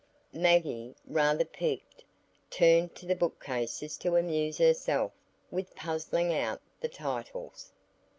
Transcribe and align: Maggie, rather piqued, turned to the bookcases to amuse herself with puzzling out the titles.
Maggie, 0.33 0.95
rather 1.05 1.45
piqued, 1.45 2.03
turned 2.49 2.95
to 2.95 3.05
the 3.05 3.13
bookcases 3.15 3.99
to 3.99 4.15
amuse 4.15 4.57
herself 4.57 5.11
with 5.51 5.75
puzzling 5.75 6.33
out 6.33 6.59
the 6.79 6.89
titles. 6.89 7.71